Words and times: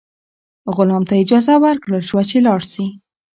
غلام 0.75 1.03
ته 1.09 1.13
اجازه 1.23 1.53
ورکړل 1.65 2.01
شوه 2.09 2.23
چې 2.29 2.37
لاړ 2.45 2.61
شي. 2.71 2.85